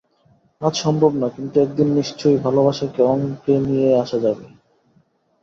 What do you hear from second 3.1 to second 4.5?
অঙ্কে নিয়ে আসা যাবে।